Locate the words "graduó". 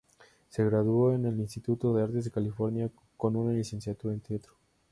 0.65-1.13